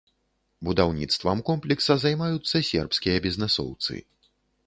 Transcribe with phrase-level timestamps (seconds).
[0.67, 3.93] Будаўніцтвам комплекса займаюцца сербскія бізнэсоўцы.